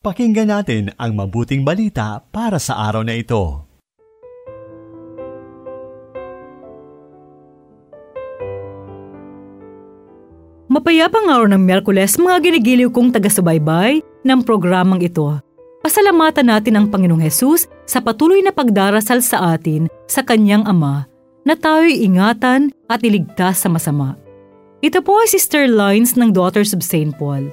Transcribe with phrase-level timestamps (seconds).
[0.00, 3.68] Pakinggan natin ang mabuting balita para sa araw na ito.
[10.72, 15.36] Mapayapang araw ng Merkules, mga ginigiliw kong taga-subaybay ng programang ito.
[15.84, 21.04] Pasalamatan natin ang Panginoong Hesus sa patuloy na pagdarasal sa atin sa Kanyang Ama
[21.44, 24.16] na tayo'y ingatan at iligtas sa masama.
[24.80, 27.12] Ito po ay Sister Lines ng Daughters of St.
[27.20, 27.52] Paul.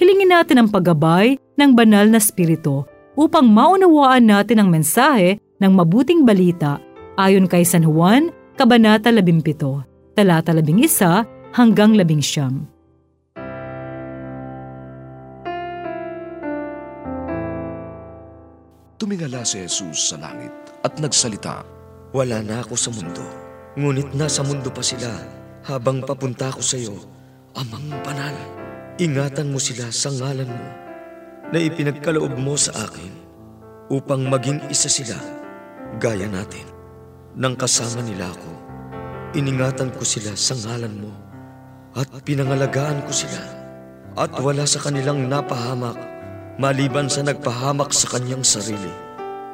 [0.00, 2.86] Hilingin natin ang paggabay ng banal na spirito
[3.18, 6.78] upang maunawaan natin ang mensahe ng mabuting balita
[7.18, 12.70] ayon kay San Juan, Kabanata 17, talata 11 hanggang 11.
[18.98, 20.54] Tumingala si Jesus sa langit
[20.86, 21.66] at nagsalita,
[22.14, 23.22] Wala na ako sa mundo,
[23.74, 25.10] ngunit nasa mundo pa sila
[25.66, 26.96] habang papunta ako sa iyo,
[27.58, 28.34] Amang Banal.
[28.98, 30.87] Ingatan mo sila sa ngalan mo
[31.52, 33.12] na ipinagkaloob mo sa akin
[33.88, 35.16] upang maging isa sila
[35.96, 36.64] gaya natin.
[37.38, 38.52] Nang kasama nila ako,
[39.38, 41.12] iningatan ko sila sa ngalan mo
[41.96, 43.40] at pinangalagaan ko sila
[44.18, 45.96] at wala sa kanilang napahamak
[46.58, 48.90] maliban sa nagpahamak sa kanyang sarili.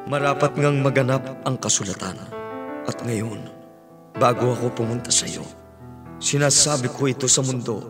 [0.09, 2.17] Marapat ngang maganap ang kasulatan.
[2.85, 3.49] At ngayon,
[4.17, 5.45] bago ako pumunta sa iyo,
[6.21, 7.85] sinasabi ko ito sa mundo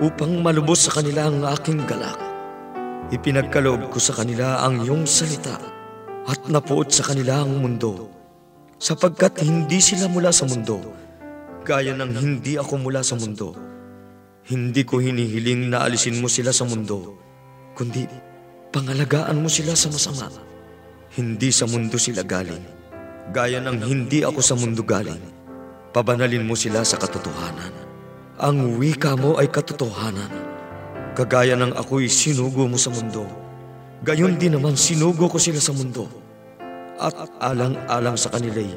[0.00, 2.23] upang malubos sa kanila ang aking galak.
[3.12, 5.60] Ipinagkaloob ko sa kanila ang iyong salita
[6.24, 8.08] at napuot sa kanila ang mundo
[8.80, 11.04] sapagkat hindi sila mula sa mundo
[11.64, 13.56] gaya ng hindi ako mula sa mundo.
[14.44, 17.16] Hindi ko hinihiling na alisin mo sila sa mundo,
[17.72, 18.04] kundi
[18.68, 20.28] pangalagaan mo sila sa masama.
[21.16, 22.60] Hindi sa mundo sila galing,
[23.32, 25.24] gaya ng hindi ako sa mundo galing.
[25.96, 27.72] Pabanalin mo sila sa katotohanan.
[28.36, 30.53] Ang wika mo ay katotohanan.
[31.14, 33.22] Kagaya ng ako'y sinugo mo sa mundo,
[34.02, 36.10] gayon din naman sinugo ko sila sa mundo.
[36.98, 38.74] At alang-alang sa kanila'y,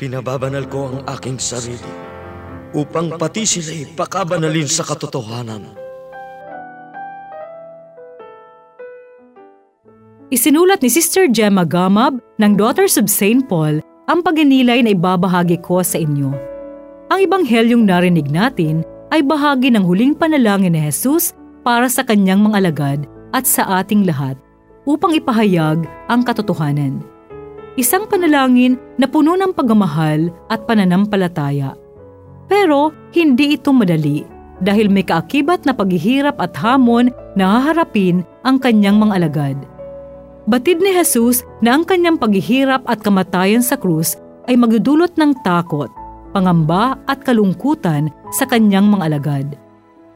[0.00, 1.92] pinababanal ko ang aking sarili
[2.72, 5.76] upang pati sila'y pakabanalin sa katotohanan.
[10.32, 13.44] Isinulat ni Sister Gemma Gamab ng Daughters of St.
[13.44, 16.32] Paul ang paginilay na ibabahagi ko sa inyo.
[17.12, 18.80] Ang ibanghelyong narinig natin
[19.12, 23.00] ay bahagi ng huling panalangin ni Jesus para sa kanyang mga alagad
[23.32, 24.36] at sa ating lahat
[24.84, 27.02] upang ipahayag ang katotohanan.
[27.78, 31.72] Isang panalangin na puno ng pagmamahal at pananampalataya.
[32.50, 34.28] Pero hindi ito madali
[34.60, 39.58] dahil may kaakibat na paghihirap at hamon na haharapin ang kanyang mga alagad.
[40.44, 44.18] Batid ni Jesus na ang kanyang paghihirap at kamatayan sa krus
[44.50, 45.88] ay magdudulot ng takot,
[46.34, 49.61] pangamba at kalungkutan sa kanyang mga alagad.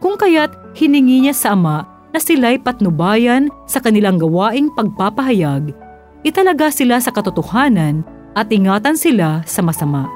[0.07, 1.83] Kung kaya't hiningi niya sa Ama
[2.15, 5.75] na sila'y patnubayan sa kanilang gawaing pagpapahayag,
[6.23, 8.07] italaga sila sa katotohanan
[8.39, 10.07] at ingatan sila sa masama.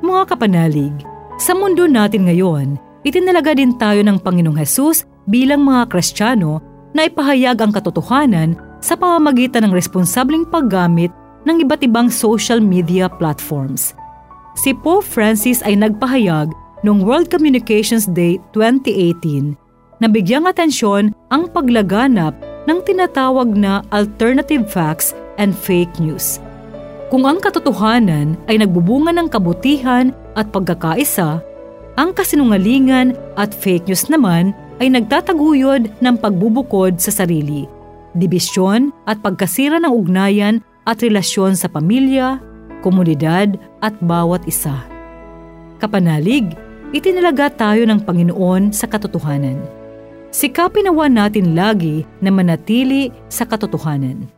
[0.00, 0.96] Mga kapanalig,
[1.36, 6.64] sa mundo natin ngayon, itinalaga din tayo ng Panginoong Hesus bilang mga Kristiyano
[6.96, 11.12] na ipahayag ang katotohanan sa pamamagitan ng responsableng paggamit
[11.44, 13.92] ng iba't ibang social media platforms.
[14.56, 19.54] Si Pope Francis ay nagpahayag noong World Communications Day 2018
[20.02, 22.34] na bigyang atensyon ang paglaganap
[22.66, 26.42] ng tinatawag na alternative facts and fake news.
[27.10, 31.42] Kung ang katotohanan ay nagbubunga ng kabutihan at pagkakaisa,
[31.94, 37.68] ang kasinungalingan at fake news naman ay nagtataguyod ng pagbubukod sa sarili
[38.16, 42.40] dibisyon at pagkasira ng ugnayan at relasyon sa pamilya,
[42.84, 44.84] komunidad at bawat isa.
[45.80, 46.52] Kapanalig,
[46.92, 49.56] itinalaga tayo ng Panginoon sa katotohanan.
[50.32, 54.28] Sikapin nawa natin lagi na manatili sa katotohanan.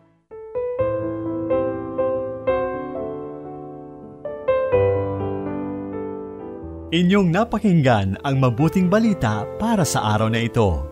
[6.95, 10.87] Inyong napakinggan ang mabuting balita para sa araw na ito.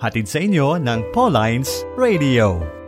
[0.00, 2.81] Hatid sa inyo ng Pauline's Radio.